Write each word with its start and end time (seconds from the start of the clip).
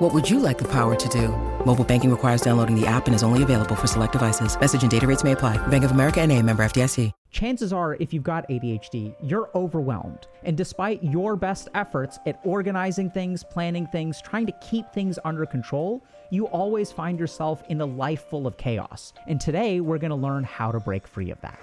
What 0.00 0.14
would 0.14 0.30
you 0.30 0.40
like 0.40 0.56
the 0.56 0.64
power 0.64 0.94
to 0.94 1.08
do? 1.10 1.28
Mobile 1.66 1.84
banking 1.84 2.10
requires 2.10 2.40
downloading 2.40 2.74
the 2.74 2.86
app 2.86 3.06
and 3.06 3.14
is 3.14 3.22
only 3.22 3.42
available 3.42 3.74
for 3.74 3.86
select 3.86 4.14
devices. 4.14 4.58
Message 4.58 4.80
and 4.80 4.90
data 4.90 5.06
rates 5.06 5.22
may 5.22 5.32
apply. 5.32 5.58
Bank 5.68 5.84
of 5.84 5.90
America 5.90 6.22
and 6.22 6.32
a 6.32 6.42
member 6.42 6.62
FDIC. 6.62 7.12
chances 7.30 7.70
are 7.70 7.96
if 7.96 8.10
you've 8.14 8.22
got 8.22 8.48
ADHD, 8.48 9.14
you're 9.22 9.50
overwhelmed. 9.54 10.26
And 10.42 10.56
despite 10.56 11.04
your 11.04 11.36
best 11.36 11.68
efforts 11.74 12.18
at 12.24 12.40
organizing 12.44 13.10
things, 13.10 13.44
planning 13.44 13.86
things, 13.88 14.22
trying 14.22 14.46
to 14.46 14.52
keep 14.62 14.90
things 14.90 15.18
under 15.26 15.44
control, 15.44 16.02
you 16.30 16.46
always 16.46 16.90
find 16.90 17.18
yourself 17.18 17.62
in 17.68 17.82
a 17.82 17.86
life 17.86 18.24
full 18.30 18.46
of 18.46 18.56
chaos. 18.56 19.12
And 19.26 19.38
today 19.38 19.82
we're 19.82 19.98
going 19.98 20.12
to 20.12 20.16
learn 20.16 20.44
how 20.44 20.72
to 20.72 20.80
break 20.80 21.06
free 21.06 21.30
of 21.30 21.38
that. 21.42 21.58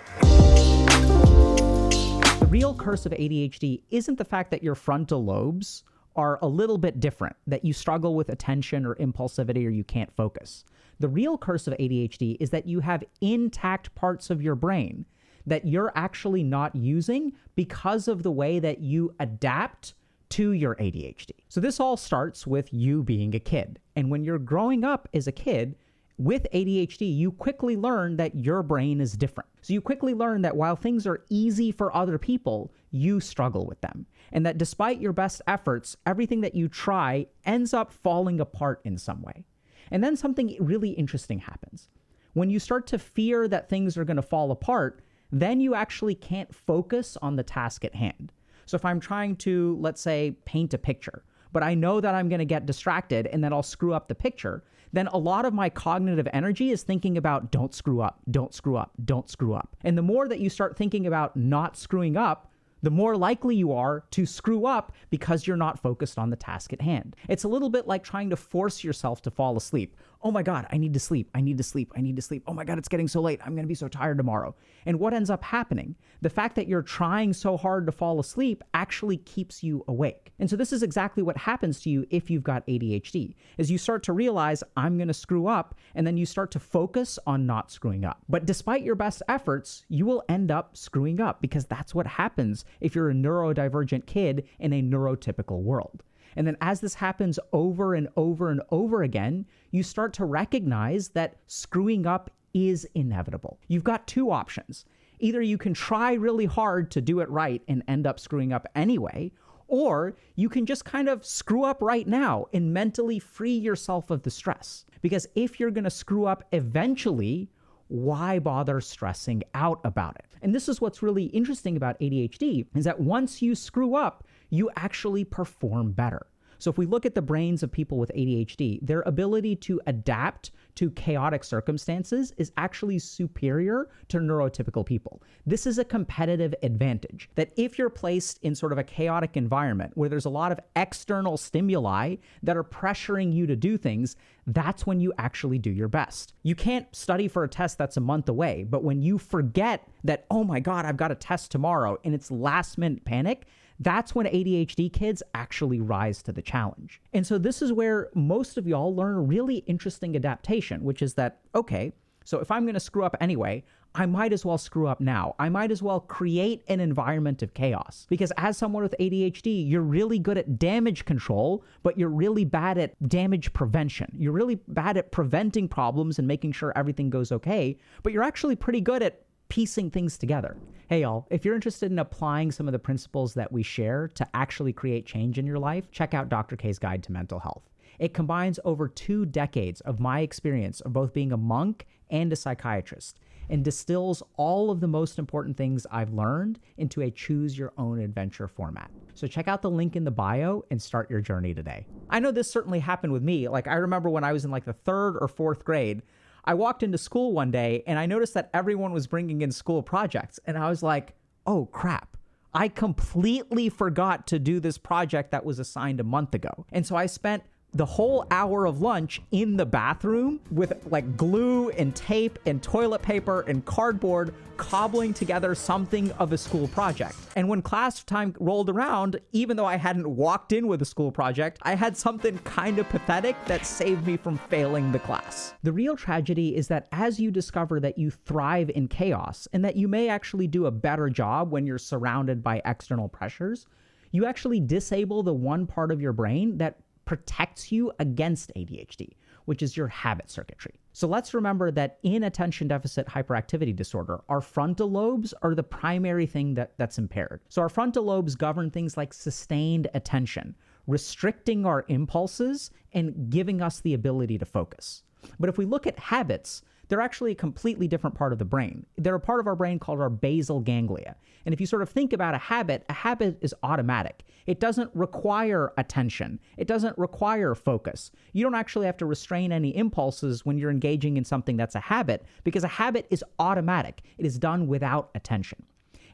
The 2.40 2.48
real 2.52 2.76
curse 2.76 3.08
of 3.08 3.14
ADHD 3.14 3.82
isn't 3.90 4.20
the 4.20 4.26
fact 4.26 4.52
that 4.52 4.62
your 4.62 4.76
frontal 4.76 5.26
lobes 5.26 5.84
are 6.18 6.40
a 6.42 6.48
little 6.48 6.78
bit 6.78 7.00
different, 7.00 7.36
that 7.46 7.64
you 7.64 7.72
struggle 7.72 8.16
with 8.16 8.30
attention 8.30 8.86
or 8.86 8.96
impulsivity 8.96 9.66
or 9.66 9.70
you 9.70 9.84
can't 9.84 10.14
focus. 10.16 10.66
The 11.00 11.08
real 11.08 11.38
curse 11.38 11.68
of 11.68 11.76
ADHD 11.76 12.38
is 12.40 12.50
that 12.50 12.68
you 12.68 12.80
have 12.80 13.04
intact 13.22 13.94
parts 13.96 14.30
of 14.30 14.42
your 14.42 14.56
brain 14.56 15.06
that 15.48 15.66
you're 15.66 15.94
actually 15.96 16.44
not 16.44 16.76
using 16.76 17.32
because 17.56 18.08
of 18.08 18.22
the 18.22 18.32
way 18.32 18.60
that 18.60 18.80
you 18.80 19.16
adapt 19.20 19.94
to 20.30 20.52
your 20.52 20.76
ADHD. 20.76 21.32
So 21.48 21.62
this 21.62 21.80
all 21.80 21.96
starts 21.96 22.46
with 22.46 22.72
you 22.74 23.02
being 23.02 23.34
a 23.34 23.40
kid. 23.40 23.80
And 23.96 24.12
when 24.12 24.26
you're 24.26 24.40
growing 24.40 24.84
up 24.84 25.08
as 25.14 25.26
a 25.26 25.32
kid, 25.32 25.76
with 26.18 26.48
ADHD, 26.54 27.16
you 27.16 27.32
quickly 27.32 27.76
learn 27.76 28.18
that 28.18 28.36
your 28.36 28.64
brain 28.64 29.00
is 29.00 29.16
different. 29.16 29.50
So 29.62 29.74
you 29.74 29.82
quickly 29.82 30.14
learn 30.14 30.42
that 30.42 30.56
while 30.56 30.76
things 30.76 31.06
are 31.06 31.24
easy 31.30 31.72
for 31.72 31.96
other 31.96 32.18
people, 32.18 32.74
you 32.90 33.20
struggle 33.20 33.66
with 33.66 33.82
them. 33.82 34.08
And 34.32 34.46
that 34.46 34.58
despite 34.58 35.00
your 35.00 35.14
best 35.14 35.42
efforts, 35.48 35.96
everything 36.06 36.42
that 36.42 36.56
you 36.56 36.68
try 36.68 37.28
ends 37.46 37.74
up 37.74 37.92
falling 37.92 38.40
apart 38.40 38.82
in 38.84 38.98
some 38.98 39.22
way. 39.22 39.46
And 39.92 40.04
then 40.04 40.16
something 40.16 40.58
really 40.60 40.90
interesting 40.92 41.40
happens. 41.40 41.90
When 42.34 42.50
you 42.50 42.60
start 42.60 42.88
to 42.88 43.00
fear 43.00 43.48
that 43.48 43.70
things 43.70 43.98
are 43.98 44.06
going 44.06 44.18
to 44.18 44.22
fall 44.22 44.52
apart, 44.52 45.02
then 45.32 45.60
you 45.60 45.76
actually 45.76 46.16
can't 46.16 46.54
focus 46.54 47.18
on 47.22 47.36
the 47.36 47.44
task 47.44 47.86
at 47.86 47.96
hand. 47.96 48.32
So 48.66 48.76
if 48.76 48.86
I'm 48.86 49.00
trying 49.00 49.36
to, 49.38 49.78
let's 49.80 50.02
say, 50.02 50.36
paint 50.46 50.74
a 50.74 50.78
picture, 50.78 51.24
but 51.52 51.64
I 51.64 51.74
know 51.74 52.02
that 52.02 52.16
I'm 52.16 52.30
going 52.30 52.40
to 52.40 52.46
get 52.46 52.66
distracted 52.66 53.28
and 53.28 53.44
that 53.44 53.54
I'll 53.54 53.64
screw 53.64 53.94
up 53.94 54.08
the 54.08 54.16
picture, 54.16 54.64
then 54.94 55.08
a 55.08 55.18
lot 55.18 55.46
of 55.46 55.54
my 55.54 55.70
cognitive 55.70 56.28
energy 56.34 56.72
is 56.72 56.84
thinking 56.84 57.18
about 57.18 57.52
don't 57.52 57.74
screw 57.74 58.02
up, 58.02 58.20
don't 58.32 58.54
screw 58.54 58.78
up, 58.78 58.92
don't 59.04 59.30
screw 59.30 59.54
up. 59.54 59.76
And 59.84 59.98
the 59.98 60.02
more 60.02 60.28
that 60.28 60.40
you 60.40 60.50
start 60.50 60.78
thinking 60.78 61.08
about 61.08 61.36
not 61.36 61.78
screwing 61.78 62.18
up, 62.18 62.52
the 62.84 62.92
more 62.92 63.18
likely 63.18 63.56
you 63.56 63.74
are 63.74 64.04
to 64.12 64.26
screw 64.26 64.66
up 64.66 64.94
because 65.10 65.48
you're 65.48 65.58
not 65.58 65.80
focused 65.80 66.20
on 66.20 66.30
the 66.30 66.36
task 66.36 66.74
at 66.74 66.82
hand. 66.82 67.16
It's 67.28 67.44
a 67.44 67.48
little 67.48 67.70
bit 67.70 67.88
like 67.88 68.04
trying 68.04 68.30
to 68.30 68.36
force 68.36 68.84
yourself 68.84 69.22
to 69.24 69.32
fall 69.32 69.58
asleep. 69.58 69.96
Oh 70.28 70.32
my 70.32 70.44
God, 70.44 70.68
I 70.74 70.78
need 70.78 70.94
to 70.94 71.00
sleep. 71.00 71.30
I 71.34 71.40
need 71.40 71.56
to 71.58 71.64
sleep. 71.64 71.94
I 71.96 72.02
need 72.02 72.18
to 72.18 72.22
sleep. 72.22 72.44
Oh 72.48 72.54
my 72.54 72.66
God, 72.66 72.78
it's 72.78 72.90
getting 72.90 73.08
so 73.08 73.22
late. 73.22 73.40
I'm 73.46 73.54
going 73.54 73.64
to 73.64 73.68
be 73.68 73.74
so 73.74 73.88
tired 73.88 74.18
tomorrow. 74.18 74.54
And 74.86 75.00
what 75.00 75.14
ends 75.14 75.30
up 75.30 75.42
happening? 75.42 75.96
The 76.22 76.30
fact 76.30 76.58
that 76.58 76.68
you're 76.68 76.82
trying 76.82 77.32
so 77.32 77.56
hard 77.56 77.86
to 77.86 77.94
fall 77.94 78.20
asleep 78.20 78.62
actually 78.74 79.20
keeps 79.20 79.64
you 79.64 79.86
awake. 79.88 80.34
And 80.38 80.50
so 80.50 80.58
this 80.58 80.74
is 80.74 80.84
exactly 80.84 81.24
what 81.24 81.38
happens 81.38 81.80
to 81.84 81.90
you 81.90 82.06
if 82.10 82.30
you've 82.30 82.44
got 82.44 82.68
ADHD. 82.68 83.36
Is 83.58 83.72
you 83.72 83.78
start 83.78 84.04
to 84.04 84.12
realize 84.12 84.66
I'm 84.76 84.98
going 84.98 85.08
to 85.08 85.14
screw 85.14 85.48
up 85.48 85.76
and 85.96 86.06
then 86.06 86.18
you 86.18 86.26
start 86.26 86.52
to 86.52 86.60
focus 86.60 87.18
on 87.26 87.46
not 87.46 87.72
screwing 87.72 88.04
up. 88.04 88.22
But 88.28 88.46
despite 88.46 88.84
your 88.84 88.96
best 88.96 89.24
efforts, 89.30 89.86
you 89.88 90.06
will 90.06 90.26
end 90.28 90.52
up 90.52 90.76
screwing 90.76 91.22
up 91.22 91.42
because 91.42 91.68
that's 91.68 91.96
what 91.96 92.06
happens 92.06 92.66
if 92.82 92.96
you're 92.96 93.12
a 93.12 93.14
neurodivergent 93.14 94.06
kid 94.08 94.46
in 94.60 94.74
a 94.74 94.82
neurotypical 94.82 95.62
world. 95.62 96.04
And 96.38 96.48
then 96.48 96.56
as 96.62 96.80
this 96.80 96.94
happens 96.94 97.40
over 97.52 97.96
and 97.96 98.08
over 98.16 98.52
and 98.52 98.62
over 98.70 99.04
again, 99.04 99.46
you 99.72 99.84
start 99.84 100.14
to 100.14 100.26
recognize 100.26 101.10
that 101.10 101.38
screwing 101.48 102.06
up 102.06 102.30
is 102.54 102.88
inevitable. 102.96 103.60
You've 103.68 103.84
got 103.84 104.08
two 104.08 104.32
options. 104.32 104.86
Either 105.20 105.42
you 105.42 105.58
can 105.58 105.74
try 105.74 106.14
really 106.14 106.46
hard 106.46 106.92
to 106.92 107.02
do 107.02 107.20
it 107.20 107.30
right 107.30 107.62
and 107.68 107.84
end 107.88 108.06
up 108.06 108.20
screwing 108.20 108.54
up 108.54 108.68
anyway, 108.76 109.32
or 109.68 110.16
you 110.36 110.48
can 110.48 110.66
just 110.66 110.86
kind 110.86 111.10
of 111.10 111.26
screw 111.26 111.64
up 111.64 111.82
right 111.82 112.08
now 112.08 112.46
and 112.54 112.72
mentally 112.74 113.20
free 113.20 113.58
yourself 113.58 114.12
of 114.12 114.22
the 114.22 114.30
stress. 114.30 114.86
Because 115.02 115.28
if 115.36 115.60
you're 115.60 115.72
going 115.72 115.84
to 115.84 115.90
screw 115.90 116.26
up 116.26 116.44
eventually, 116.52 117.50
why 117.88 118.38
bother 118.38 118.80
stressing 118.80 119.44
out 119.54 119.80
about 119.84 120.16
it? 120.18 120.26
And 120.42 120.54
this 120.54 120.70
is 120.70 120.80
what's 120.80 121.02
really 121.02 121.26
interesting 121.26 121.78
about 121.78 122.00
ADHD 122.00 122.68
is 122.76 122.86
that 122.86 123.00
once 123.00 123.42
you 123.42 123.56
screw 123.56 123.96
up, 123.96 124.24
you 124.50 124.70
actually 124.76 125.24
perform 125.24 125.92
better. 125.92 126.28
So 126.60 126.70
if 126.70 126.78
we 126.78 126.86
look 126.86 127.06
at 127.06 127.16
the 127.16 127.22
brains 127.22 127.64
of 127.64 127.72
people 127.72 127.98
with 127.98 128.12
ADHD, 128.16 128.80
their 128.82 129.02
ability 129.02 129.56
to 129.58 129.80
adapt 129.86 130.52
to 130.76 130.92
chaotic 130.92 131.44
circumstances 131.44 132.34
is 132.38 132.52
actually 132.58 133.00
superior 133.00 133.90
to 134.10 134.20
neurotypical 134.20 134.86
people. 134.86 135.22
This 135.46 135.66
is 135.66 135.78
a 135.78 135.86
competitive 135.86 136.54
advantage 136.62 137.30
that 137.36 137.52
if 137.58 137.78
you're 137.78 137.90
placed 137.90 138.40
in 138.44 138.54
sort 138.54 138.72
of 138.72 138.78
a 138.78 138.84
chaotic 138.84 139.38
environment 139.38 139.92
where 139.96 140.10
there's 140.10 140.26
a 140.26 140.30
lot 140.30 140.52
of 140.52 140.60
external 140.76 141.38
stimuli 141.38 142.16
that 142.44 142.58
are 142.58 142.64
pressuring 142.64 143.34
you 143.34 143.48
to 143.48 143.56
do 143.56 143.78
things, 143.78 144.16
that's 144.46 144.86
when 144.86 145.00
you 145.00 145.14
actually 145.18 145.58
do 145.58 145.72
your 145.72 145.88
best. 145.88 146.34
You 146.44 146.56
can't 146.56 146.94
study 146.96 147.28
for 147.28 147.44
a 147.44 147.50
test 147.50 147.78
that's 147.78 147.98
a 147.98 148.02
month 148.02 148.30
away, 148.30 148.64
but 148.64 148.84
when 148.84 149.02
you 149.02 149.18
forget 149.18 149.88
that, 150.04 150.26
oh 150.30 150.44
my 150.44 150.60
God, 150.60 150.86
I've 150.86 150.98
got 150.98 151.12
a 151.12 151.16
test 151.16 151.52
tomorrow 151.52 151.98
and 152.04 152.14
it's 152.14 152.32
last 152.32 152.78
minute 152.78 153.04
panic, 153.04 153.48
that's 153.80 154.16
when 154.16 154.26
ADHD 154.26 154.92
kids 154.92 155.22
actually 155.34 155.82
rise 155.82 156.24
to 156.24 156.32
the 156.32 156.42
challenge. 156.42 157.02
And 157.14 157.26
so 157.26 157.38
this 157.38 157.62
is 157.62 157.72
where 157.72 158.10
most 158.16 158.58
of 158.58 158.68
y'all 158.68 158.96
learn 158.96 159.16
a 159.16 159.22
really 159.22 159.58
interesting 159.68 160.16
adaptation, 160.16 160.84
which 160.84 161.02
is 161.02 161.14
that, 161.16 161.40
okay, 161.54 161.94
so 162.26 162.40
if 162.40 162.52
I'm 162.52 162.64
going 162.64 162.74
to 162.74 162.80
screw 162.80 163.06
up 163.06 163.16
anyway, 163.22 163.64
I 163.96 164.06
might 164.06 164.34
as 164.34 164.46
well 164.46 164.58
screw 164.58 164.88
up 164.88 165.00
now. 165.00 165.34
I 165.40 165.50
might 165.50 165.72
as 165.72 165.82
well 165.82 166.00
create 166.00 166.64
an 166.68 166.80
environment 166.80 167.42
of 167.42 167.54
chaos. 167.54 168.06
Because 168.10 168.32
as 168.38 168.58
someone 168.58 168.84
with 168.84 168.94
ADHD, 169.00 169.68
you're 169.68 169.82
really 169.82 170.20
good 170.20 170.38
at 170.38 170.60
damage 170.60 171.06
control, 171.06 171.64
but 171.84 171.98
you're 171.98 172.10
really 172.10 172.46
bad 172.46 172.78
at 172.78 173.10
damage 173.10 173.54
prevention. 173.54 174.12
You're 174.16 174.34
really 174.34 174.56
bad 174.68 174.98
at 174.98 175.12
preventing 175.12 175.68
problems 175.68 176.20
and 176.20 176.28
making 176.28 176.52
sure 176.52 176.74
everything 176.76 177.10
goes 177.10 177.32
okay, 177.32 177.78
but 178.04 178.14
you're 178.14 178.24
actually 178.24 178.56
pretty 178.56 178.82
good 178.82 179.02
at 179.02 179.22
piecing 179.50 179.92
things 179.92 180.18
together. 180.18 180.58
Hey, 180.90 181.02
y'all, 181.02 181.28
if 181.30 181.44
you're 181.44 181.56
interested 181.56 181.92
in 181.92 182.00
applying 182.00 182.52
some 182.52 182.68
of 182.68 182.72
the 182.72 182.80
principles 182.80 183.34
that 183.34 183.52
we 183.52 183.64
share 183.64 184.08
to 184.16 184.28
actually 184.34 184.74
create 184.74 185.06
change 185.06 185.38
in 185.38 185.46
your 185.46 185.60
life, 185.60 185.92
check 185.92 186.14
out 186.14 186.30
Dr. 186.30 186.56
K's 186.56 186.80
Guide 186.80 187.04
to 187.04 187.12
Mental 187.12 187.40
Health. 187.40 187.70
It 188.00 188.14
combines 188.14 188.60
over 188.64 188.88
two 188.88 189.26
decades 189.26 189.82
of 189.82 190.00
my 190.00 190.22
experience 190.22 190.82
of 190.82 190.94
both 190.94 191.14
being 191.14 191.32
a 191.32 191.38
monk 191.38 191.86
and 192.10 192.32
a 192.32 192.36
psychiatrist 192.36 193.20
and 193.50 193.64
distills 193.64 194.22
all 194.36 194.70
of 194.70 194.80
the 194.80 194.88
most 194.88 195.20
important 195.20 195.58
things 195.58 195.88
I've 195.90 196.14
learned 196.14 196.60
into 196.78 197.02
a 197.02 197.12
choose 197.12 197.58
your 197.58 197.74
own 197.78 198.00
adventure 198.00 198.48
format. 198.48 198.92
So 199.14 199.26
check 199.26 199.48
out 199.48 199.62
the 199.62 199.70
link 199.70 199.96
in 199.96 200.04
the 200.04 200.12
bio 200.12 200.64
and 200.70 200.82
start 200.82 201.10
your 201.10 201.22
journey 201.22 201.54
today. 201.54 201.86
I 202.10 202.20
know 202.20 202.32
this 202.32 202.52
certainly 202.52 202.80
happened 202.80 203.14
with 203.14 203.24
me. 203.24 203.48
Like 203.48 203.68
I 203.68 203.76
remember 203.76 204.10
when 204.10 204.24
I 204.24 204.34
was 204.34 204.46
in 204.46 204.52
like 204.52 204.66
the 204.66 204.74
3rd 204.74 205.18
or 205.22 205.28
4th 205.28 205.64
grade, 205.64 206.02
I 206.48 206.54
walked 206.54 206.82
into 206.82 206.98
school 206.98 207.34
one 207.34 207.52
day 207.52 207.84
and 207.86 208.00
I 208.00 208.06
noticed 208.06 208.34
that 208.36 208.50
everyone 208.54 208.94
was 208.94 209.06
bringing 209.06 209.42
in 209.42 209.52
school 209.52 209.84
projects. 209.84 210.40
And 210.46 210.58
I 210.58 210.70
was 210.70 210.82
like, 210.82 211.14
oh 211.46 211.66
crap. 211.66 212.16
I 212.54 212.70
completely 212.70 213.68
forgot 213.68 214.26
to 214.28 214.40
do 214.40 214.62
this 214.62 214.78
project 214.78 215.32
that 215.32 215.44
was 215.46 215.60
assigned 215.60 216.00
a 216.00 216.06
month 216.06 216.34
ago. 216.34 216.66
And 216.72 216.88
so 216.88 216.96
I 216.96 217.06
spent 217.06 217.44
the 217.74 217.86
whole 217.86 218.26
hour 218.32 218.66
of 218.66 218.82
lunch 218.82 219.22
in 219.32 219.56
the 219.56 219.66
bathroom 219.66 220.40
with 220.50 220.74
like 220.90 221.16
glue 221.16 221.70
and 221.70 221.96
tape 221.96 222.40
and 222.48 222.64
toilet 222.64 223.04
paper 223.04 223.42
and 223.42 223.64
cardboard 223.66 224.34
cobbling 224.58 225.14
together 225.14 225.54
something 225.54 226.12
of 226.14 226.34
a 226.34 226.38
school 226.38 226.68
project. 226.70 227.16
And 227.36 227.48
when 227.48 227.62
class 227.62 228.04
time 228.04 228.34
rolled 228.40 228.72
around, 228.72 229.20
even 229.32 229.56
though 229.56 229.68
I 229.68 229.78
hadn't 229.78 230.10
walked 230.10 230.52
in 230.52 230.68
with 230.68 230.82
a 230.82 230.86
school 230.86 231.12
project, 231.12 231.60
I 231.62 231.76
had 231.76 231.96
something 231.96 232.40
kind 232.40 232.80
of 232.80 232.90
pathetic 232.90 233.36
that 233.46 233.68
saved 233.68 234.08
me 234.08 234.18
from 234.18 234.40
failing 234.50 234.92
the 234.92 234.98
class. 234.98 235.54
The 235.62 235.72
real 235.72 235.96
tragedy 235.96 236.56
is 236.56 236.68
that 236.70 236.88
as 236.92 237.20
you 237.20 237.30
discover 237.30 237.80
that 237.82 238.00
you 238.00 238.10
thrive 238.10 238.72
in 238.72 238.88
chaos 238.88 239.48
and 239.54 239.64
that 239.64 239.76
you 239.76 239.88
may 239.88 240.10
actually 240.10 240.48
do 240.48 240.66
a 240.66 240.72
better 240.72 241.10
job 241.10 241.52
when 241.52 241.68
you're 241.68 241.78
surrounded 241.78 242.42
by 242.42 242.60
external 242.66 243.08
pressures, 243.08 243.68
you 244.12 244.26
actually 244.26 244.60
disable 244.60 245.22
the 245.22 245.34
one 245.34 245.68
part 245.68 245.92
of 245.92 246.02
your 246.02 246.14
brain 246.14 246.58
that 246.58 246.80
protects 247.08 247.72
you 247.72 247.92
against 247.98 248.52
ADHD, 248.56 249.14
which 249.46 249.64
is 249.64 249.76
your 249.76 249.88
habit 249.88 250.30
circuitry. 250.30 250.76
So 250.94 251.08
let's 251.08 251.34
remember 251.34 251.72
that 251.72 251.98
in 252.04 252.24
attention 252.24 252.68
deficit 252.68 253.08
hyperactivity 253.08 253.76
disorder, 253.76 254.20
our 254.30 254.42
frontal 254.42 254.92
lobes 254.92 255.34
are 255.42 255.56
the 255.56 255.64
primary 255.64 256.28
thing 256.28 256.54
that, 256.56 256.74
that's 256.78 257.00
impaired. 257.00 257.42
So 257.50 257.62
our 257.62 257.70
frontal 257.70 258.04
lobes 258.04 258.36
govern 258.36 258.70
things 258.70 258.98
like 258.98 259.14
sustained 259.14 259.88
attention, 259.94 260.54
restricting 260.86 261.66
our 261.66 261.86
impulses 261.88 262.72
and 262.94 263.30
giving 263.30 263.62
us 263.62 263.80
the 263.80 263.94
ability 263.94 264.38
to 264.38 264.46
focus. 264.46 265.04
But 265.40 265.50
if 265.50 265.58
we 265.58 265.66
look 265.66 265.88
at 265.88 266.00
habits, 266.00 266.62
they're 266.90 267.02
actually 267.02 267.32
a 267.32 267.36
completely 267.36 267.88
different 267.88 268.16
part 268.16 268.32
of 268.32 268.40
the 268.40 268.46
brain. 268.46 268.86
They're 268.98 269.16
a 269.16 269.20
part 269.20 269.40
of 269.40 269.48
our 269.48 269.56
brain 269.56 269.80
called 269.80 270.00
our 270.00 270.10
basal 270.10 270.62
ganglia. 270.62 271.16
And 271.46 271.54
if 271.54 271.60
you 271.60 271.68
sort 271.68 271.82
of 271.82 271.90
think 271.90 272.14
about 272.14 272.34
a 272.34 272.38
habit, 272.38 272.86
a 272.90 272.94
habit 272.94 273.38
is 273.42 273.54
automatic. 273.64 274.24
It 274.46 274.60
doesn't 274.60 274.90
require 274.94 275.74
attention, 275.78 276.40
it 276.56 276.68
doesn't 276.68 276.98
require 276.98 277.56
focus. 277.56 278.12
You 278.32 278.44
don't 278.44 278.56
actually 278.56 278.86
have 278.86 278.98
to 278.98 279.06
restrain 279.06 279.52
any 279.52 279.76
impulses 279.76 280.46
when 280.46 280.58
you're 280.58 280.72
engaging 280.72 281.18
in 281.18 281.26
something 281.26 281.58
that's 281.58 281.76
a 281.76 281.82
habit 281.82 282.26
because 282.44 282.64
a 282.64 282.70
habit 282.70 283.08
is 283.10 283.24
automatic, 283.40 284.02
it 284.18 284.26
is 284.26 284.40
done 284.40 284.68
without 284.68 285.10
attention. 285.16 285.64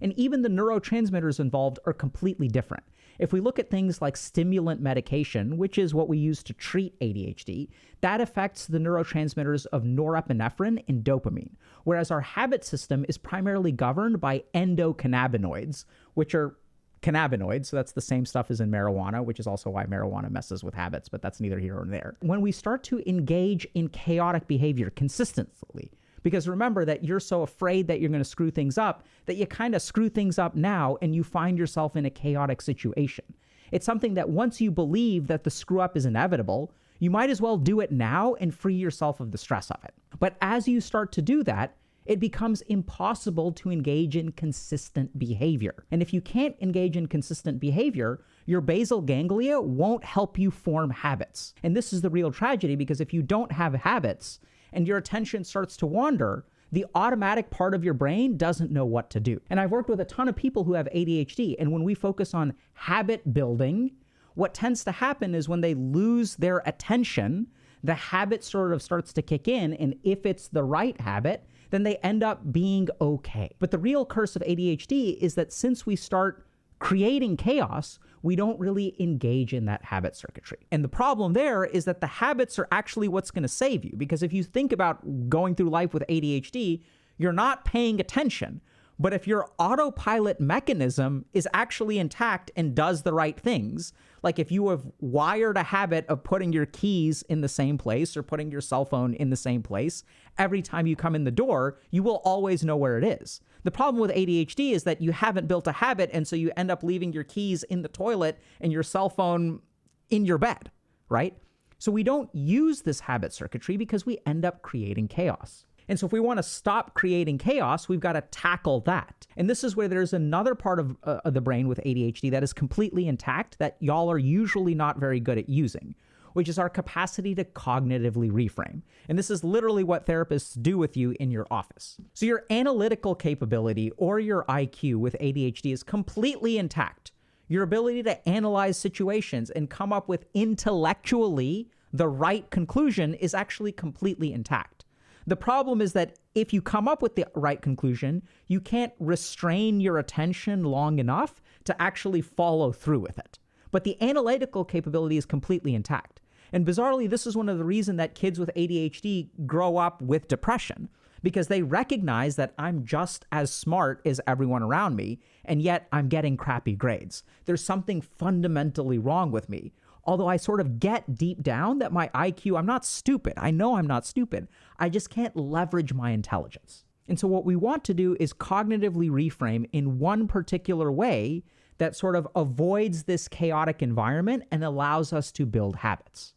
And 0.02 0.14
even 0.20 0.42
the 0.42 0.50
neurotransmitters 0.50 1.40
involved 1.40 1.80
are 1.86 1.94
completely 1.94 2.48
different. 2.48 2.84
If 3.20 3.32
we 3.32 3.40
look 3.40 3.60
at 3.60 3.70
things 3.70 4.02
like 4.02 4.18
stimulant 4.18 4.82
medication, 4.82 5.58
which 5.58 5.78
is 5.78 5.94
what 5.94 6.10
we 6.10 6.18
use 6.18 6.44
to 6.44 6.54
treat 6.54 7.00
ADHD, 7.00 7.70
that 8.02 8.22
affects 8.22 8.66
the 8.66 8.80
neurotransmitters 8.80 9.66
of 9.68 9.84
norepinephrine 9.84 10.84
and 10.88 11.04
dopamine, 11.04 11.56
whereas 11.84 12.12
our 12.12 12.22
habit 12.22 12.64
system 12.64 13.06
is 13.08 13.18
primarily 13.18 13.72
governed 13.72 14.20
by 14.20 14.44
endocannabinoids, 14.54 15.86
which 16.14 16.34
are 16.34 16.58
cannabinoids. 17.02 17.68
So 17.68 17.76
that's 17.76 17.92
the 17.92 18.02
same 18.02 18.26
stuff 18.26 18.50
as 18.50 18.62
in 18.62 18.72
marijuana, 18.72 19.24
which 19.24 19.40
is 19.40 19.46
also 19.46 19.70
why 19.70 19.86
marijuana 19.86 20.32
messes 20.32 20.64
with 20.64 20.74
habits, 20.74 21.10
but 21.10 21.22
that's 21.22 21.40
neither 21.40 21.60
here 21.60 21.76
nor 21.76 21.86
there. 21.86 22.18
When 22.22 22.42
we 22.42 22.52
start 22.52 22.84
to 22.86 23.08
engage 23.08 23.68
in 23.76 23.90
chaotic 23.90 24.48
behavior 24.48 24.90
consistently, 24.90 25.92
because 26.24 26.48
remember 26.48 26.86
that 26.86 27.04
you're 27.04 27.20
so 27.20 27.44
afraid 27.44 27.88
that 27.88 28.00
you're 28.00 28.10
going 28.10 28.24
to 28.24 28.30
screw 28.30 28.50
things 28.50 28.78
up 28.78 29.04
that 29.26 29.36
you 29.36 29.46
kind 29.46 29.76
of 29.76 29.82
screw 29.82 30.10
things 30.10 30.40
up 30.40 30.56
now 30.56 30.98
and 31.02 31.14
you 31.14 31.24
find 31.24 31.58
yourself 31.58 31.96
in 31.96 32.06
a 32.06 32.10
chaotic 32.10 32.62
situation. 32.62 33.26
It's 33.72 33.86
something 33.86 34.14
that 34.16 34.30
once 34.30 34.62
you 34.62 34.72
believe 34.72 35.28
that 35.28 35.44
the 35.44 35.50
screw 35.50 35.82
up 35.82 35.96
is 35.98 36.06
inevitable, 36.06 36.74
you 37.00 37.10
might 37.10 37.30
as 37.30 37.42
well 37.42 37.58
do 37.58 37.80
it 37.80 37.92
now 37.92 38.36
and 38.36 38.54
free 38.54 38.76
yourself 38.76 39.20
of 39.20 39.32
the 39.32 39.38
stress 39.38 39.70
of 39.72 39.84
it. 39.84 39.94
But 40.20 40.36
as 40.42 40.68
you 40.68 40.80
start 40.80 41.12
to 41.14 41.22
do 41.22 41.44
that, 41.44 41.76
it 42.06 42.20
becomes 42.20 42.62
impossible 42.64 43.52
to 43.54 43.72
engage 43.72 44.16
in 44.16 44.34
consistent 44.34 45.18
behavior. 45.18 45.86
And 45.90 46.02
if 46.02 46.14
you 46.14 46.22
can't 46.22 46.56
engage 46.62 46.98
in 46.98 47.08
consistent 47.08 47.60
behavior, 47.60 48.22
your 48.46 48.62
basal 48.62 49.02
ganglia 49.02 49.62
won't 49.62 50.04
help 50.04 50.38
you 50.38 50.52
form 50.52 50.90
habits. 50.90 51.54
And 51.64 51.76
this 51.76 51.94
is 51.94 52.02
the 52.02 52.10
real 52.10 52.32
tragedy 52.32 52.76
because 52.76 53.00
if 53.00 53.14
you 53.14 53.22
don't 53.22 53.54
have 53.54 53.74
habits, 53.74 54.40
and 54.74 54.88
your 54.88 54.98
attention 54.98 55.44
starts 55.44 55.78
to 55.78 55.86
wander, 55.86 56.46
the 56.72 56.86
automatic 56.96 57.50
part 57.52 57.76
of 57.76 57.84
your 57.84 57.94
brain 57.94 58.36
doesn't 58.36 58.72
know 58.72 58.86
what 58.86 59.10
to 59.12 59.20
do. 59.20 59.40
And 59.50 59.60
I've 59.60 59.72
worked 59.72 59.90
with 59.90 60.02
a 60.02 60.06
ton 60.06 60.28
of 60.28 60.36
people 60.36 60.64
who 60.64 60.74
have 60.74 60.88
ADHD, 60.94 61.56
and 61.60 61.72
when 61.72 61.84
we 61.84 61.94
focus 61.94 62.34
on 62.34 62.54
habit 62.74 63.34
building, 63.34 63.92
what 64.36 64.54
tends 64.54 64.84
to 64.86 64.92
happen 64.92 65.36
is 65.36 65.48
when 65.48 65.62
they 65.62 65.76
lose 65.76 66.36
their 66.36 66.64
attention, 66.66 67.48
the 67.84 67.94
habit 67.94 68.44
sort 68.44 68.74
of 68.74 68.82
starts 68.82 69.14
to 69.14 69.22
kick 69.22 69.48
in. 69.48 69.74
And 69.74 69.96
if 70.04 70.26
it's 70.26 70.48
the 70.48 70.64
right 70.64 71.00
habit, 71.00 71.46
then 71.70 71.84
they 71.84 71.98
end 71.98 72.24
up 72.24 72.52
being 72.52 72.88
okay. 73.02 73.52
But 73.60 73.72
the 73.72 73.78
real 73.78 74.06
curse 74.06 74.36
of 74.36 74.42
ADHD 74.42 75.18
is 75.18 75.36
that 75.36 75.52
since 75.52 75.86
we 75.86 75.96
start 75.96 76.46
creating 76.84 77.38
chaos, 77.38 77.98
we 78.24 78.36
don't 78.36 78.60
really 78.60 78.94
engage 79.00 79.54
in 79.54 79.64
that 79.64 79.86
habit 79.86 80.18
circuitry. 80.18 80.58
And 80.70 80.84
the 80.84 80.90
problem 80.90 81.32
there 81.32 81.64
is 81.64 81.86
that 81.86 82.02
the 82.02 82.08
habits 82.08 82.60
are 82.60 82.68
actually 82.74 83.08
what's 83.08 83.32
going 83.32 83.44
to 83.44 83.48
save 83.48 83.86
you. 83.86 83.94
Because 83.96 84.22
if 84.22 84.34
you 84.34 84.44
think 84.44 84.74
about 84.74 85.30
going 85.30 85.56
through 85.56 85.70
life 85.70 85.94
with 85.94 86.04
ADHD, 86.10 86.82
you're 87.18 87.32
not 87.32 87.64
paying 87.64 88.02
attention. 88.02 88.60
But 89.00 89.14
if 89.14 89.28
your 89.28 89.50
autopilot 89.58 90.42
mechanism 90.42 91.24
is 91.32 91.48
actually 91.54 92.00
intact 92.00 92.52
and 92.58 92.76
does 92.76 93.04
the 93.04 93.14
right 93.14 93.40
things, 93.40 93.94
like 94.22 94.38
if 94.38 94.52
you 94.52 94.68
have 94.68 94.84
wired 95.00 95.56
a 95.56 95.64
habit 95.64 96.06
of 96.08 96.26
putting 96.26 96.52
your 96.52 96.66
keys 96.66 97.22
in 97.30 97.40
the 97.40 97.48
same 97.48 97.78
place 97.78 98.18
or 98.18 98.24
putting 98.24 98.52
your 98.52 98.62
cell 98.62 98.84
phone 98.84 99.14
in 99.14 99.30
the 99.30 99.38
same 99.38 99.64
place, 99.64 100.04
every 100.38 100.62
time 100.62 100.86
you 100.86 100.98
come 100.98 101.16
in 101.16 101.24
the 101.24 101.32
door, 101.32 101.80
you 101.92 102.04
will 102.04 102.22
always 102.26 102.66
know 102.66 102.76
where 102.76 102.98
it 102.98 103.06
is. 103.06 103.40
The 103.64 103.72
problem 103.72 104.02
with 104.02 104.12
ADHD 104.12 104.72
is 104.72 104.84
that 104.84 105.02
you 105.02 105.12
haven't 105.12 105.48
built 105.48 105.68
a 105.68 105.72
habit, 105.72 106.10
and 106.14 106.28
so 106.28 106.36
you 106.36 106.52
end 106.58 106.70
up 106.70 106.84
leaving 106.84 107.14
your 107.14 107.24
keys 107.24 107.64
in 107.64 107.82
the 107.82 107.88
toilet 107.88 108.40
and 108.60 108.72
your 108.72 108.84
cell 108.84 109.10
phone 109.10 109.62
in 110.10 110.26
your 110.26 110.38
bed, 110.38 110.70
right? 111.10 111.38
So 111.80 111.92
we 111.92 112.04
don't 112.04 112.30
use 112.34 112.82
this 112.82 113.02
habit 113.02 113.34
circuitry 113.34 113.78
because 113.78 114.06
we 114.06 114.20
end 114.26 114.46
up 114.46 114.62
creating 114.62 115.08
chaos. 115.08 115.66
And 115.88 116.00
so, 116.00 116.06
if 116.06 116.14
we 116.14 116.20
want 116.20 116.38
to 116.38 116.44
stop 116.44 116.94
creating 116.94 117.38
chaos, 117.38 117.90
we've 117.90 118.00
got 118.00 118.14
to 118.14 118.22
tackle 118.22 118.80
that. 118.82 119.28
And 119.36 119.50
this 119.50 119.64
is 119.64 119.76
where 119.76 119.88
there's 119.88 120.14
another 120.14 120.56
part 120.56 120.80
of, 120.80 120.96
uh, 121.04 121.20
of 121.26 121.34
the 121.34 121.42
brain 121.42 121.68
with 121.68 121.82
ADHD 121.86 122.32
that 122.32 122.44
is 122.44 122.54
completely 122.54 123.08
intact 123.08 123.60
that 123.60 123.76
y'all 123.80 124.10
are 124.10 124.18
usually 124.18 124.76
not 124.76 124.98
very 124.98 125.20
good 125.20 125.38
at 125.38 125.50
using, 125.50 125.96
which 126.34 126.50
is 126.50 126.60
our 126.60 126.70
capacity 126.70 127.34
to 127.36 127.44
cognitively 127.44 128.32
reframe. 128.32 128.82
And 129.08 129.18
this 129.18 129.30
is 129.30 129.44
literally 129.44 129.84
what 129.84 130.06
therapists 130.06 130.62
do 130.62 130.78
with 130.78 130.98
you 130.98 131.16
in 131.20 131.32
your 131.32 131.48
office. 131.50 131.98
So, 132.14 132.26
your 132.26 132.44
analytical 132.50 133.16
capability 133.16 133.92
or 133.98 134.20
your 134.20 134.44
IQ 134.46 134.96
with 134.98 135.16
ADHD 135.20 135.74
is 135.74 135.84
completely 135.84 136.58
intact. 136.58 137.12
Your 137.48 137.64
ability 137.64 138.04
to 138.04 138.30
analyze 138.30 138.78
situations 138.78 139.50
and 139.50 139.70
come 139.70 139.94
up 139.94 140.08
with 140.08 140.26
intellectually 140.34 141.70
the 141.92 142.08
right 142.08 142.50
conclusion 142.50 143.14
is 143.14 143.36
actually 143.36 143.72
completely 143.72 144.34
intact. 144.34 144.84
The 145.28 145.36
problem 145.36 145.80
is 145.80 145.94
that 145.94 146.18
if 146.36 146.52
you 146.52 146.62
come 146.62 146.88
up 146.88 147.02
with 147.02 147.16
the 147.16 147.28
right 147.36 147.62
conclusion, 147.62 148.24
you 148.48 148.60
can't 148.60 148.94
restrain 149.00 149.80
your 149.80 150.00
attention 150.00 150.64
long 150.64 151.00
enough 151.00 151.42
to 151.66 151.82
actually 151.82 152.22
follow 152.22 152.72
through 152.72 153.00
with 153.00 153.18
it. 153.20 153.40
But 153.72 153.84
the 153.84 154.02
analytical 154.02 154.66
capability 154.66 155.18
is 155.18 155.26
completely 155.26 155.76
intact. 155.76 156.20
And 156.54 156.66
bizarrely, 156.66 157.10
this 157.10 157.28
is 157.28 157.36
one 157.36 157.50
of 157.50 157.58
the 157.58 157.66
reasons 157.66 157.98
that 157.98 158.16
kids 158.16 158.40
with 158.40 158.52
ADHD 158.56 159.28
grow 159.46 159.76
up 159.76 160.02
with 160.02 160.30
depression 160.30 160.88
because 161.22 161.48
they 161.48 161.64
recognize 161.64 162.36
that 162.38 162.54
I'm 162.58 162.86
just 162.86 163.26
as 163.32 163.52
smart 163.52 164.02
as 164.06 164.22
everyone 164.28 164.64
around 164.64 164.96
me, 164.96 165.20
and 165.44 165.62
yet 165.62 165.88
I'm 165.92 166.08
getting 166.08 166.38
crappy 166.38 166.76
grades. 166.76 167.24
There's 167.46 167.64
something 167.64 168.02
fundamentally 168.02 168.98
wrong 168.98 169.32
with 169.32 169.50
me 169.50 169.74
although 170.06 170.28
I 170.28 170.38
sort 170.38 170.60
of 170.60 170.80
get 170.80 171.16
deep 171.16 171.42
down 171.42 171.80
that 171.80 171.92
my 171.92 172.10
IQ, 172.10 172.58
I'm 172.58 172.66
not 172.66 172.86
stupid. 172.86 173.34
I 173.38 173.52
know 173.52 173.78
I'm 173.78 173.88
not 173.88 174.06
stupid. 174.06 174.48
I 174.80 174.90
just 174.90 175.10
can't 175.10 175.36
leverage 175.36 175.94
my 175.94 176.12
intelligence. 176.12 176.86
And 177.08 177.20
so, 177.20 177.28
what 177.28 177.46
we 177.46 177.56
want 177.56 177.84
to 177.86 177.94
do 177.94 178.16
is 178.20 178.34
cognitively 178.34 179.10
reframe 179.10 179.68
in 179.74 180.00
one 180.00 180.28
particular 180.28 180.92
way 180.92 181.44
that 181.78 181.96
sort 181.96 182.16
of 182.16 182.28
avoids 182.36 183.04
this 183.04 183.28
chaotic 183.28 183.82
environment 183.82 184.44
and 184.52 184.64
allows 184.64 185.12
us 185.12 185.32
to 185.34 185.46
build 185.46 185.78
habits. 185.78 186.34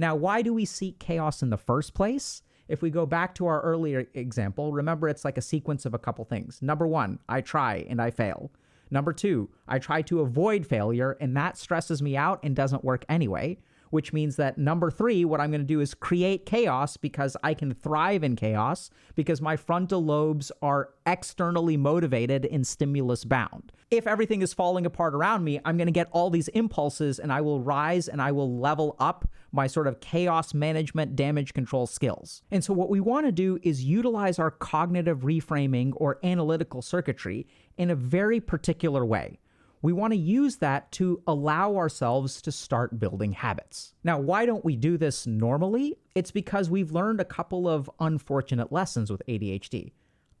Now, 0.00 0.14
why 0.14 0.40
do 0.40 0.54
we 0.54 0.64
seek 0.64 0.98
chaos 0.98 1.42
in 1.42 1.50
the 1.50 1.58
first 1.58 1.92
place? 1.92 2.40
If 2.68 2.80
we 2.80 2.88
go 2.88 3.04
back 3.04 3.34
to 3.34 3.44
our 3.44 3.60
earlier 3.60 4.06
example, 4.14 4.72
remember 4.72 5.10
it's 5.10 5.26
like 5.26 5.36
a 5.36 5.42
sequence 5.42 5.84
of 5.84 5.92
a 5.92 5.98
couple 5.98 6.24
things. 6.24 6.62
Number 6.62 6.86
one, 6.86 7.18
I 7.28 7.42
try 7.42 7.84
and 7.86 8.00
I 8.00 8.10
fail. 8.10 8.50
Number 8.90 9.12
two, 9.12 9.50
I 9.68 9.78
try 9.78 10.00
to 10.00 10.20
avoid 10.20 10.66
failure, 10.66 11.18
and 11.20 11.36
that 11.36 11.58
stresses 11.58 12.00
me 12.00 12.16
out 12.16 12.40
and 12.42 12.56
doesn't 12.56 12.82
work 12.82 13.04
anyway. 13.10 13.58
Which 13.90 14.12
means 14.12 14.36
that 14.36 14.56
number 14.56 14.90
three, 14.90 15.24
what 15.24 15.40
I'm 15.40 15.50
going 15.50 15.60
to 15.60 15.66
do 15.66 15.80
is 15.80 15.94
create 15.94 16.46
chaos 16.46 16.96
because 16.96 17.36
I 17.42 17.54
can 17.54 17.74
thrive 17.74 18.22
in 18.22 18.36
chaos 18.36 18.90
because 19.14 19.40
my 19.40 19.56
frontal 19.56 20.04
lobes 20.04 20.52
are 20.62 20.90
externally 21.06 21.76
motivated 21.76 22.46
and 22.46 22.66
stimulus 22.66 23.24
bound. 23.24 23.72
If 23.90 24.06
everything 24.06 24.42
is 24.42 24.54
falling 24.54 24.86
apart 24.86 25.14
around 25.14 25.42
me, 25.42 25.60
I'm 25.64 25.76
going 25.76 25.88
to 25.88 25.92
get 25.92 26.08
all 26.12 26.30
these 26.30 26.46
impulses 26.48 27.18
and 27.18 27.32
I 27.32 27.40
will 27.40 27.60
rise 27.60 28.06
and 28.06 28.22
I 28.22 28.30
will 28.30 28.58
level 28.58 28.94
up 29.00 29.28
my 29.52 29.66
sort 29.66 29.88
of 29.88 30.00
chaos 30.00 30.54
management 30.54 31.16
damage 31.16 31.54
control 31.54 31.88
skills. 31.88 32.42
And 32.52 32.62
so, 32.62 32.72
what 32.72 32.88
we 32.88 33.00
want 33.00 33.26
to 33.26 33.32
do 33.32 33.58
is 33.62 33.84
utilize 33.84 34.38
our 34.38 34.52
cognitive 34.52 35.20
reframing 35.20 35.92
or 35.96 36.18
analytical 36.22 36.82
circuitry 36.82 37.48
in 37.76 37.90
a 37.90 37.96
very 37.96 38.40
particular 38.40 39.04
way. 39.04 39.40
We 39.82 39.92
want 39.92 40.12
to 40.12 40.18
use 40.18 40.56
that 40.56 40.92
to 40.92 41.22
allow 41.26 41.76
ourselves 41.76 42.42
to 42.42 42.52
start 42.52 43.00
building 43.00 43.32
habits. 43.32 43.94
Now, 44.04 44.18
why 44.18 44.44
don't 44.44 44.64
we 44.64 44.76
do 44.76 44.98
this 44.98 45.26
normally? 45.26 45.96
It's 46.14 46.30
because 46.30 46.68
we've 46.68 46.92
learned 46.92 47.20
a 47.20 47.24
couple 47.24 47.68
of 47.68 47.90
unfortunate 47.98 48.70
lessons 48.70 49.10
with 49.10 49.22
ADHD. 49.26 49.92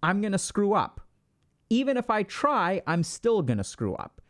I'm 0.02 0.20
going 0.20 0.32
to 0.32 0.38
screw 0.38 0.74
up. 0.74 1.00
Even 1.70 1.96
if 1.96 2.10
I 2.10 2.22
try, 2.22 2.82
I'm 2.86 3.02
still 3.02 3.42
going 3.42 3.58
to 3.58 3.64
screw 3.64 3.94
up. 3.94 4.20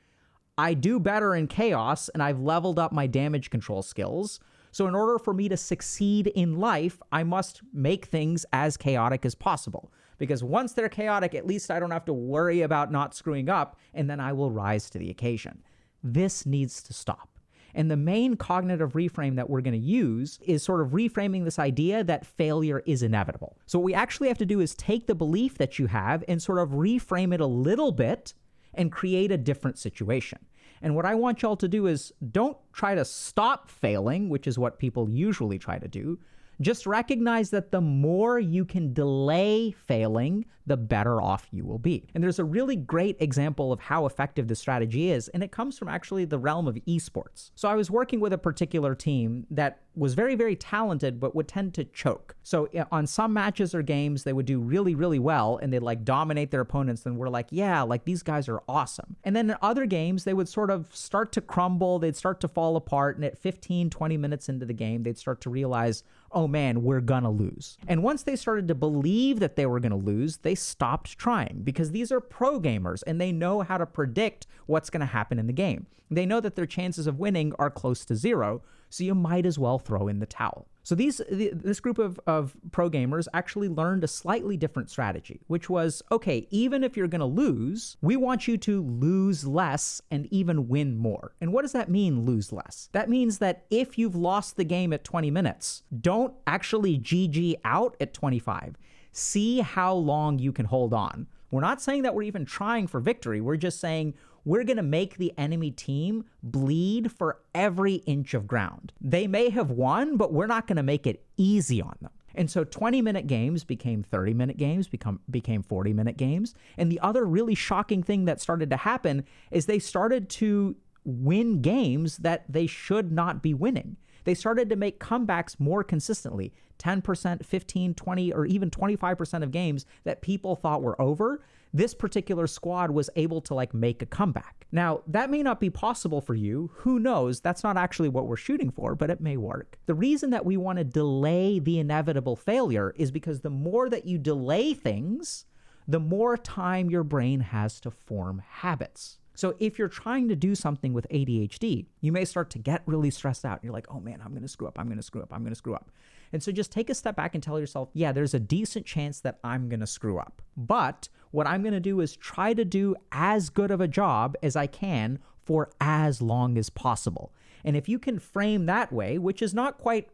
I 0.57 0.75
do 0.75 1.00
better 1.00 1.35
in 1.35 1.47
chaos 1.47 2.09
and 2.11 2.23
I've 2.23 2.40
leveled 2.40 2.79
up 2.79 2.93
my 2.93 3.07
damage 3.07 3.50
control 3.50 3.83
skills. 3.83 4.40
So, 4.73 4.87
in 4.87 4.95
order 4.95 5.19
for 5.19 5.35
me 5.35 5.49
to 5.49 5.57
succeed 5.57 6.29
in 6.29 6.61
life, 6.61 7.00
I 7.11 7.25
must 7.25 7.62
make 7.73 8.05
things 8.05 8.47
as 8.52 8.76
chaotic 8.76 9.25
as 9.25 9.35
possible. 9.35 9.90
Because 10.21 10.45
once 10.45 10.75
they're 10.75 10.91
chaotic, 10.91 11.35
at 11.35 11.47
least 11.47 11.71
I 11.71 11.81
don't 11.81 11.91
have 11.91 12.05
to 12.05 12.12
worry 12.12 12.61
about 12.61 12.93
not 12.93 13.15
screwing 13.15 13.49
up, 13.49 13.81
and 13.95 14.09
then 14.09 14.21
I 14.21 14.35
will 14.35 14.50
rise 14.50 14.91
to 14.91 14.99
the 14.99 15.09
occasion. 15.09 15.62
This 16.05 16.45
needs 16.45 16.83
to 16.85 16.93
stop. 16.93 17.31
And 17.75 17.91
the 17.91 17.97
main 17.97 18.37
cognitive 18.37 18.93
reframe 18.93 19.37
that 19.37 19.49
we're 19.49 19.62
going 19.62 19.81
to 19.81 19.87
use 19.87 20.39
is 20.43 20.62
sort 20.62 20.83
of 20.83 20.89
reframing 20.89 21.45
this 21.45 21.59
idea 21.59 22.05
that 22.05 22.27
failure 22.27 22.83
is 22.85 23.03
inevitable. 23.03 23.57
So, 23.65 23.79
what 23.79 23.87
we 23.87 23.95
actually 23.95 24.29
have 24.29 24.39
to 24.39 24.47
do 24.47 24.61
is 24.61 24.75
take 24.75 25.07
the 25.07 25.15
belief 25.15 25.57
that 25.57 25.79
you 25.79 25.87
have 25.87 26.23
and 26.29 26.43
sort 26.43 26.59
of 26.59 26.71
reframe 26.71 27.33
it 27.33 27.41
a 27.41 27.47
little 27.47 27.91
bit 27.91 28.35
and 28.75 28.93
create 28.93 29.33
a 29.33 29.39
different 29.39 29.79
situation. 29.79 30.39
And 30.83 30.95
what 30.95 31.07
I 31.07 31.15
want 31.15 31.41
y'all 31.41 31.57
to 31.57 31.69
do 31.69 31.87
is 31.87 32.12
don't 32.31 32.59
try 32.75 32.95
to 32.95 33.07
stop 33.07 33.71
failing, 33.71 34.29
which 34.29 34.47
is 34.47 34.59
what 34.59 34.79
people 34.79 35.09
usually 35.09 35.59
try 35.59 35.79
to 35.79 35.89
do. 35.89 36.19
Just 36.61 36.87
recognize 36.87 37.50
that 37.50 37.71
the 37.71 37.81
more 37.81 38.38
you 38.38 38.64
can 38.64 38.93
delay 38.93 39.71
failing, 39.71 40.45
the 40.71 40.77
better 40.77 41.21
off 41.21 41.49
you 41.50 41.65
will 41.65 41.81
be. 41.81 42.07
And 42.15 42.23
there's 42.23 42.39
a 42.39 42.45
really 42.45 42.77
great 42.77 43.17
example 43.19 43.73
of 43.73 43.81
how 43.81 44.07
effective 44.07 44.47
this 44.47 44.61
strategy 44.61 45.11
is, 45.11 45.27
and 45.31 45.43
it 45.43 45.50
comes 45.50 45.77
from 45.77 45.89
actually 45.89 46.25
the 46.27 46.39
realm 46.39 46.69
of 46.69 46.77
esports. 46.87 47.50
So 47.57 47.69
I 47.69 47.75
was 47.75 47.91
working 47.91 48.21
with 48.21 48.33
a 48.33 48.39
particular 48.39 48.95
team 48.95 49.49
that 49.50 49.81
was 49.97 50.15
very, 50.15 50.35
very 50.35 50.55
talented, 50.55 51.19
but 51.19 51.35
would 51.35 51.49
tend 51.49 51.75
to 51.75 51.85
choke. 51.85 52.37
So 52.43 52.69
on 52.93 53.07
some 53.07 53.33
matches 53.33 53.75
or 53.75 53.83
games, 53.83 54.25
they 54.25 54.33
would 54.33 54.47
do 54.47 54.61
really, 54.61 54.95
really 54.95 55.19
well 55.19 55.59
and 55.61 55.73
they'd 55.73 55.81
like 55.81 56.05
dominate 56.05 56.50
their 56.50 56.61
opponents. 56.61 57.05
And 57.07 57.17
we're 57.17 57.29
like, 57.29 57.49
yeah, 57.50 57.83
like 57.83 58.05
these 58.05 58.23
guys 58.23 58.49
are 58.49 58.62
awesome. 58.69 59.17
And 59.25 59.35
then 59.35 59.50
in 59.50 59.57
other 59.62 59.87
games, 59.87 60.25
they 60.25 60.35
would 60.35 60.49
sort 60.49 60.71
of 60.71 60.95
start 60.95 61.33
to 61.33 61.41
crumble, 61.41 61.99
they'd 61.99 62.17
start 62.17 62.41
to 62.41 62.49
fall 62.49 62.77
apart. 62.77 63.17
And 63.17 63.25
at 63.25 63.39
15, 63.39 63.91
20 63.91 64.17
minutes 64.17 64.49
into 64.49 64.65
the 64.65 64.73
game, 64.73 65.03
they'd 65.03 65.19
start 65.19 65.41
to 65.43 65.50
realize, 65.50 66.05
oh 66.33 66.47
man, 66.47 66.83
we're 66.83 67.00
gonna 67.00 67.31
lose. 67.31 67.77
And 67.89 68.03
once 68.03 68.23
they 68.23 68.37
started 68.37 68.69
to 68.69 68.75
believe 68.75 69.41
that 69.41 69.57
they 69.57 69.67
were 69.67 69.81
gonna 69.81 69.97
lose, 69.97 70.39
they 70.39 70.55
stopped 70.61 71.19
trying 71.19 71.62
because 71.64 71.90
these 71.90 72.12
are 72.12 72.21
pro 72.21 72.61
gamers 72.61 73.02
and 73.07 73.21
they 73.21 73.33
know 73.33 73.62
how 73.62 73.79
to 73.79 73.87
predict 73.87 74.47
what's 74.67 74.90
gonna 74.90 75.07
happen 75.07 75.38
in 75.38 75.47
the 75.47 75.52
game. 75.52 75.87
They 76.11 76.26
know 76.26 76.40
that 76.40 76.57
their 76.57 76.67
chances 76.67 77.07
of 77.07 77.19
winning 77.19 77.52
are 77.59 77.71
close 77.71 78.05
to 78.07 78.17
zero 78.17 78.62
so 78.90 79.05
you 79.05 79.14
might 79.14 79.47
as 79.47 79.59
well 79.59 79.79
throw 79.79 80.09
in 80.09 80.19
the 80.19 80.26
towel. 80.26 80.67
So 80.83 80.95
these 80.95 81.21
this 81.29 81.79
group 81.79 81.99
of, 81.99 82.19
of 82.26 82.57
pro 82.73 82.90
gamers 82.90 83.29
actually 83.33 83.69
learned 83.69 84.02
a 84.02 84.09
slightly 84.09 84.57
different 84.57 84.90
strategy, 84.90 85.40
which 85.47 85.71
was 85.71 86.02
okay, 86.11 86.49
even 86.50 86.83
if 86.83 86.97
you're 86.97 87.07
going 87.07 87.21
to 87.21 87.26
lose, 87.26 87.97
we 88.00 88.17
want 88.17 88.49
you 88.49 88.57
to 88.59 88.83
lose 88.83 89.47
less 89.47 90.02
and 90.11 90.26
even 90.33 90.69
win 90.69 90.97
more. 90.97 91.33
And 91.40 91.52
what 91.52 91.62
does 91.62 91.73
that 91.73 91.90
mean, 91.90 92.25
lose 92.25 92.52
less? 92.52 92.88
That 92.93 93.09
means 93.09 93.38
that 93.38 93.67
if 93.71 93.99
you've 93.99 94.17
lost 94.17 94.57
the 94.57 94.64
game 94.64 94.93
at 94.93 95.05
20 95.05 95.31
minutes, 95.31 95.85
don't 96.00 96.35
actually 96.47 96.99
GG 96.99 97.57
out 97.64 97.97
at 98.00 98.12
25. 98.14 98.76
See 99.12 99.61
how 99.61 99.95
long 99.95 100.38
you 100.38 100.52
can 100.52 100.67
hold 100.67 100.95
on. 100.95 101.26
We're 101.50 101.61
not 101.61 101.81
saying 101.81 102.02
that 102.02 102.14
we're 102.14 102.23
even 102.23 102.45
trying 102.45 102.87
for 102.87 103.00
victory. 103.00 103.40
We're 103.40 103.57
just 103.57 103.81
saying 103.81 104.14
we're 104.45 104.64
going 104.64 104.76
to 104.76 104.83
make 104.83 105.17
the 105.17 105.33
enemy 105.37 105.71
team 105.71 106.25
bleed 106.43 107.12
for 107.12 107.40
every 107.55 107.97
inch 107.97 108.35
of 108.35 108.47
ground. 108.47 108.93
They 109.00 109.26
may 109.26 109.50
have 109.50 109.71
won, 109.71 110.17
but 110.17 110.33
we're 110.33 110.47
not 110.47 110.67
going 110.67 110.76
to 110.76 110.83
make 110.83 111.07
it 111.07 111.25
easy 111.37 111.83
on 111.83 111.97
them. 112.00 112.12
And 112.35 112.50
so 112.50 112.64
20 112.64 113.02
minute 113.02 113.26
games 113.26 113.64
became 113.64 114.02
30 114.02 114.35
minute 114.35 114.57
games, 114.57 114.87
become 114.88 115.21
became 115.31 115.62
40 115.62 115.93
minute 115.93 116.17
games. 116.17 116.55
And 116.79 116.90
the 116.90 117.00
other 117.00 117.25
really 117.25 117.57
shocking 117.57 118.02
thing 118.02 118.25
that 118.26 118.40
started 118.40 118.71
to 118.71 118.76
happen 118.76 119.25
is 119.50 119.67
they 119.67 119.81
started 119.81 120.29
to 120.31 120.76
win 121.05 121.61
games 121.61 122.19
that 122.19 122.45
they 122.49 122.67
should 122.67 123.11
not 123.11 123.43
be 123.43 123.55
winning. 123.55 123.97
They 124.25 124.35
started 124.35 124.69
to 124.71 124.77
make 124.77 125.00
comebacks 125.00 125.59
more 125.59 125.85
consistently. 125.85 126.53
10%, 126.79 127.45
15, 127.45 127.95
20, 127.95 128.33
or 128.33 128.47
even 128.47 128.71
25% 128.71 129.43
of 129.43 129.50
games 129.50 129.87
that 130.05 130.23
people 130.23 130.57
thought 130.57 130.83
were 130.83 131.00
over, 131.00 131.43
this 131.73 131.95
particular 131.95 132.47
squad 132.47 132.91
was 132.91 133.11
able 133.17 133.41
to 133.43 133.55
like 133.55 133.73
make 133.75 134.03
a 134.03 134.07
comeback. 134.07 134.67
Now, 134.73 135.03
that 135.07 135.31
may 135.31 135.43
not 135.43 135.61
be 135.61 135.71
possible 135.71 136.21
for 136.21 136.35
you. 136.35 136.71
Who 136.79 136.99
knows? 136.99 137.41
That's 137.41 137.62
not 137.62 137.77
actually 137.77 138.09
what 138.09 138.27
we're 138.27 138.37
shooting 138.37 138.71
for, 138.71 138.95
but 138.95 139.11
it 139.11 139.21
may 139.21 139.37
work. 139.37 139.79
The 139.87 139.95
reason 139.95 140.31
that 140.31 140.45
we 140.45 140.57
want 140.57 140.79
to 140.79 140.85
delay 140.85 141.59
the 141.59 141.79
inevitable 141.79 142.37
failure 142.37 142.93
is 142.97 143.11
because 143.11 143.41
the 143.41 143.50
more 143.50 143.89
that 143.89 144.07
you 144.07 144.19
delay 144.19 144.75
things, 144.75 145.45
the 145.87 146.00
more 146.00 146.37
time 146.37 146.91
your 146.91 147.05
brain 147.05 147.41
has 147.41 147.81
to 147.81 147.91
form 147.91 148.43
habits. 148.47 149.20
So 149.41 149.55
if 149.59 149.79
you're 149.79 149.89
trying 149.89 150.29
to 150.29 150.37
do 150.37 150.55
something 150.55 150.93
with 150.93 151.09
ADHD, 151.09 151.87
you 152.03 152.13
may 152.13 152.27
start 152.27 152.51
to 152.51 152.59
get 152.59 152.83
really 152.85 153.11
stressed 153.11 153.47
out. 153.47 153.61
You're 153.63 153.73
like, 153.73 153.87
oh 153.89 153.99
man, 153.99 154.21
I'm 154.23 154.33
going 154.33 154.43
to 154.43 154.49
screw 154.49 154.69
up. 154.69 154.79
I'm 154.79 154.85
going 154.85 154.99
to 154.99 155.03
screw 155.03 155.23
up. 155.23 155.33
I'm 155.33 155.41
going 155.41 155.55
to 155.55 155.57
screw 155.57 155.75
up. 155.75 155.91
And 156.35 156.43
so 156.43 156.53
just 156.53 156.71
take 156.71 156.91
a 156.91 156.95
step 156.95 157.17
back 157.17 157.35
and 157.35 157.43
tell 157.43 157.59
yourself, 157.59 157.89
yeah, 157.95 158.13
there's 158.13 158.35
a 158.35 158.39
decent 158.39 158.85
chance 158.85 159.21
that 159.21 159.39
I'm 159.43 159.71
going 159.71 159.81
to 159.81 159.87
screw 159.87 160.19
up. 160.19 160.43
But 160.59 161.09
what 161.31 161.47
I'm 161.47 161.63
going 161.63 161.73
to 161.73 161.81
do 161.81 162.01
is 162.01 162.17
try 162.17 162.53
to 162.53 162.67
do 162.67 162.97
as 163.13 163.49
good 163.49 163.71
of 163.71 163.81
a 163.81 163.89
job 163.89 164.37
as 164.43 164.57
I 164.57 164.67
can 164.67 165.21
for 165.43 165.71
as 165.81 166.21
long 166.21 166.59
as 166.59 166.69
possible. 166.69 167.33
And 167.65 167.79
if 167.79 167.89
you 167.89 167.99
can 167.99 168.19
frame 168.19 168.67
that 168.67 168.93
way, 168.93 169.17
which 169.17 169.41
is 169.41 169.55
not 169.55 169.79
quite 169.79 170.11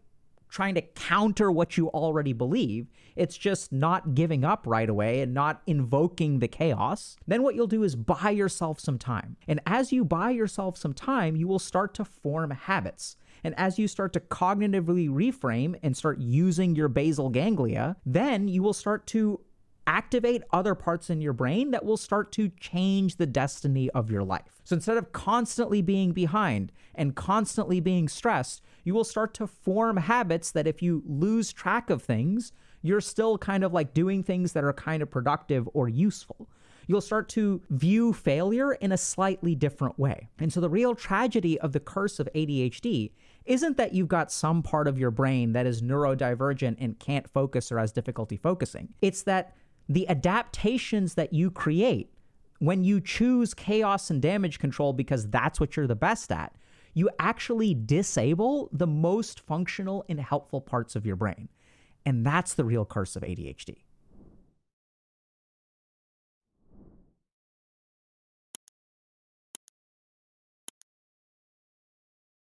trying 0.49 0.75
to 0.75 0.83
counter 0.83 1.51
what 1.51 1.77
you 1.77 1.89
already 1.89 2.33
believe. 2.33 2.89
It's 3.15 3.37
just 3.37 3.73
not 3.73 4.15
giving 4.15 4.45
up 4.45 4.67
right 4.67 4.89
away 4.89 5.21
and 5.21 5.33
not 5.35 5.63
invoking 5.67 6.39
the 6.39 6.49
chaos. 6.49 7.17
Then 7.27 7.43
what 7.43 7.55
you'll 7.55 7.67
do 7.67 7.83
is 7.83 7.97
buy 7.97 8.31
yourself 8.31 8.81
some 8.81 8.99
time. 8.99 9.37
And 9.49 9.61
as 9.67 9.93
you 9.93 10.05
buy 10.05 10.31
yourself 10.31 10.77
some 10.77 10.93
time, 10.93 11.37
you 11.37 11.49
will 11.49 11.59
start 11.59 11.95
to 11.95 12.05
form 12.05 12.51
habits. 12.51 13.17
And 13.45 13.55
as 13.59 13.79
you 13.79 13.87
start 13.89 14.13
to 14.15 14.21
cognitively 14.21 15.09
reframe 15.09 15.79
and 15.83 15.97
start 15.97 16.19
using 16.19 16.75
your 16.75 16.89
basal 16.89 17.29
ganglia, 17.29 17.97
then 18.05 18.49
you 18.49 18.63
will 18.63 18.73
start 18.73 19.07
to 19.09 19.41
activate 19.87 20.43
other 20.53 20.75
parts 20.75 21.11
in 21.11 21.21
your 21.21 21.33
brain 21.33 21.71
that 21.71 21.85
will 21.85 21.97
start 21.97 22.33
to 22.33 22.49
change 22.61 23.17
the 23.17 23.27
destiny 23.27 23.91
of 23.91 24.11
your 24.11 24.25
life. 24.25 24.61
So 24.65 24.75
instead 24.75 24.97
of 24.97 25.13
constantly 25.13 25.83
being 25.83 26.13
behind 26.13 26.73
and 26.95 27.15
constantly 27.15 27.81
being 27.81 28.09
stressed, 28.09 28.63
you 28.85 28.95
will 28.95 29.05
start 29.05 29.35
to 29.35 29.47
form 29.47 29.97
habits 29.97 30.51
that 30.53 30.67
if 30.67 30.83
you 30.83 31.03
lose 31.07 31.53
track 31.53 31.91
of 31.91 32.03
things, 32.03 32.53
you're 32.83 33.01
still 33.01 33.39
kind 33.39 33.65
of 33.65 33.73
like 33.73 33.95
doing 33.95 34.23
things 34.23 34.53
that 34.53 34.65
are 34.65 34.73
kind 34.73 35.03
of 35.03 35.11
productive 35.11 35.69
or 35.73 35.89
useful 35.89 36.49
you'll 36.87 37.01
start 37.01 37.29
to 37.31 37.61
view 37.71 38.13
failure 38.13 38.73
in 38.75 38.93
a 38.93 38.97
slightly 38.97 39.55
different 39.55 39.99
way. 39.99 40.29
And 40.39 40.53
so 40.53 40.61
the 40.61 40.71
real 40.71 40.95
tragedy 40.95 41.59
of 41.61 41.73
the 41.73 41.81
curse 41.81 42.21
of 42.21 42.29
ADHD 42.35 43.13
isn't 43.45 43.77
that 43.77 43.95
you've 43.95 44.09
got 44.09 44.33
some 44.33 44.63
part 44.63 44.89
of 44.89 44.99
your 44.99 45.11
brain 45.11 45.53
that 45.53 45.67
is 45.67 45.83
neurodivergent 45.83 46.77
and 46.81 46.99
can't 46.99 47.29
focus 47.29 47.71
or 47.71 47.79
has 47.79 47.93
difficulty 47.93 48.37
focusing. 48.37 48.89
It's 49.03 49.23
that 49.23 49.55
the 49.89 50.09
adaptations 50.09 51.15
that 51.15 51.33
you 51.33 51.51
create 51.51 52.13
when 52.59 52.85
you 52.85 53.01
choose 53.01 53.55
chaos 53.55 54.11
and 54.11 54.23
damage 54.23 54.59
control 54.59 54.93
because 54.93 55.29
that's 55.29 55.61
what 55.61 55.77
you're 55.77 55.87
the 55.87 55.95
best 55.95 56.33
at, 56.33 56.55
you 56.95 57.11
actually 57.19 57.75
disable 57.75 58.71
the 58.73 58.87
most 58.87 59.41
functional 59.41 60.05
and 60.09 60.19
helpful 60.19 60.61
parts 60.61 60.97
of 60.97 61.05
your 61.05 61.17
brain. 61.17 61.49
And 62.07 62.25
that's 62.25 62.55
the 62.55 62.65
real 62.65 62.85
curse 62.85 63.17
of 63.17 63.23
ADHD. 63.23 63.77